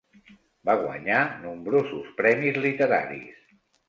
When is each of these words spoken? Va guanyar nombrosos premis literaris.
Va 0.69 0.73
guanyar 0.77 1.19
nombrosos 1.43 2.07
premis 2.21 2.57
literaris. 2.65 3.37